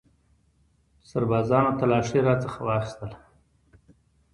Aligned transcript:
سربازانو 1.09 1.71
تلاشي 1.79 2.19
رانه 2.25 2.49
واخیستله. 2.65 3.17